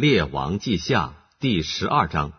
[0.00, 2.32] 列王记下第十二章。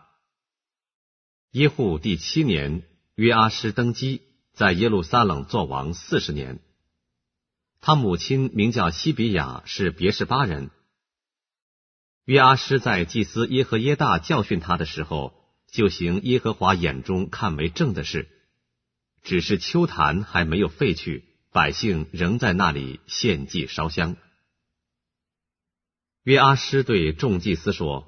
[1.52, 2.82] 耶户第七年，
[3.14, 4.22] 约阿施登基，
[4.52, 6.58] 在耶路撒冷作王四十年。
[7.80, 10.72] 他母亲名叫西比亚，是别是巴人。
[12.24, 15.32] 约阿施在祭司耶和耶大教训他的时候，
[15.70, 18.28] 就行耶和华眼中看为正的事，
[19.22, 21.22] 只是秋坛还没有废去，
[21.52, 24.16] 百姓仍在那里献祭烧香。
[26.24, 28.06] 约阿施对众祭司说：“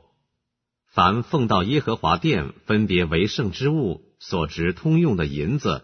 [0.86, 5.82] 凡奉到耶和华殿分别为圣之物所值通用的银子，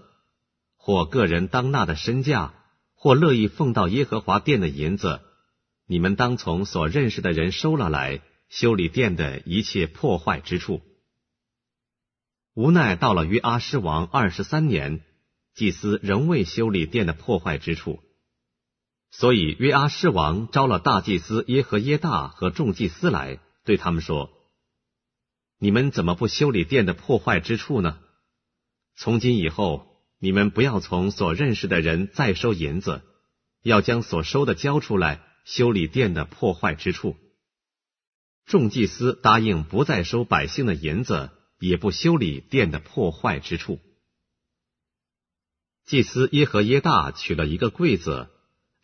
[0.77, 2.55] 或个人当纳的身价，
[2.95, 5.23] 或乐意奉到耶和华殿的银子，
[5.87, 10.83] 你们当从所认识的人收了来，修理殿的一切破坏之处。”
[12.55, 15.01] 无奈到了约阿施王二十三年，
[15.55, 18.01] 祭司仍未修理殿的破坏之处。
[19.11, 24.31] 所以约阿施王招了大祭司耶和耶大和众祭司来，对他们说
[25.59, 27.99] ：“你们怎么不修理殿的破坏之处呢？
[28.97, 33.03] 从今以后，你们不要从所认识的人再收银子，
[33.63, 37.17] 要将所收的交出来修理殿的破坏之处。”
[38.47, 43.81] 众祭司答应不再收百姓的银子，也不修理殿的破坏之处。
[45.85, 48.31] 祭司耶和耶大取了一个柜子。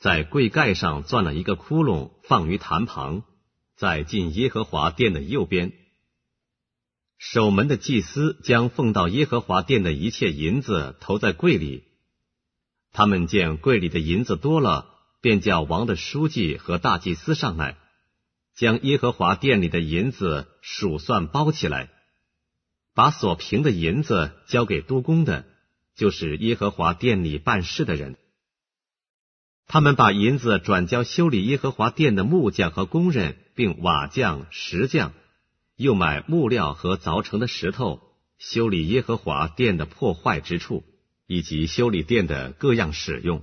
[0.06, 3.24] 在柜盖上钻了一个窟窿，放于坛旁，
[3.74, 5.72] 在进耶和华殿的右边。
[7.18, 11.82] 守门的祭司将奉到耶和华殿的一切银子投在柜里。
[12.92, 17.76] 他们见柜里的银子多了，便叫王的书记和大祭司上来，
[18.54, 21.90] 将耶和华殿里的银子数算包起来，
[22.94, 25.46] 把所凭的银子交给督工的，
[25.96, 28.16] 就是耶和华殿里办事的人。
[29.66, 35.12] 他们把银子转交修理耶和华殿的木匠和工人，并瓦匠、石匠，
[35.76, 38.00] 又买木料和凿成的石头，
[38.38, 40.84] 修理耶和华殿的破坏之处，
[41.26, 43.42] 以及修理殿的各样使用。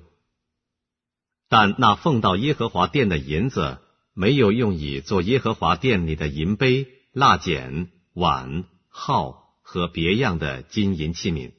[1.49, 3.79] 但那奉到耶和华殿的银子，
[4.13, 11.51] 没有用以做耶和华殿里的银杯、蜡剪、碗、号和别样的金银器皿。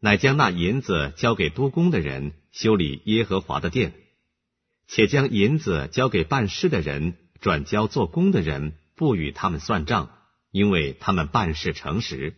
[0.00, 3.94] 乃将那银子交给督工的人修理耶和华的殿，
[4.86, 10.16] 且将银子交给办事的人转交做工的人，不与他们算账，
[10.52, 12.36] 因为他们办事诚实。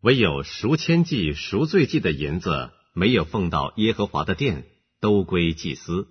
[0.00, 4.66] 唯有赎千计、赎罪计的银子没有奉到耶和华的殿，
[4.98, 6.08] 都归祭司。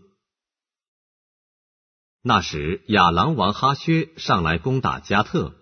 [2.22, 5.54] 那时亚郎王哈薛上来攻打加特，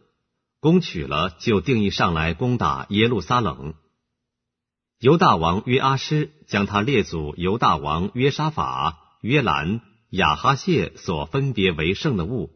[0.60, 3.74] 攻取了，就定义上来攻打耶路撒冷。
[5.02, 9.82] 犹大王约阿施将他列祖犹大王约沙法、约兰、
[10.12, 12.52] 亚哈谢所分别为圣的物，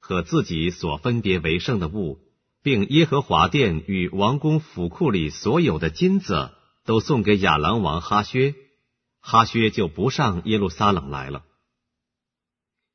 [0.00, 2.18] 和自己所分别为圣的物，
[2.64, 6.50] 并耶和华殿与王宫府库里所有的金子，
[6.84, 8.56] 都送给亚兰王哈薛，
[9.20, 11.44] 哈薛就不上耶路撒冷来了。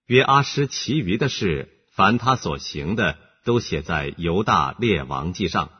[0.07, 5.71] 约阿施其余的事，凡他所行的，都写在犹大列王记上。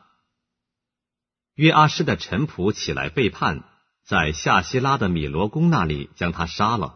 [1.60, 3.64] 约阿施的臣仆起来背叛，
[4.02, 6.94] 在夏希拉的米罗宫那里将他杀了。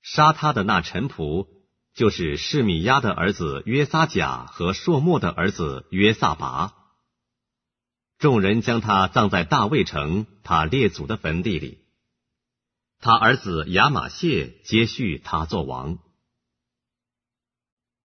[0.00, 1.48] 杀他的那臣仆
[1.92, 6.72] 就是示米亚的儿子约撒甲和朔莫的儿子约撒拔。
[8.18, 11.80] 众人将他葬在大卫城他列祖的坟地里。
[13.00, 15.98] 他儿子亚玛谢接续他做王。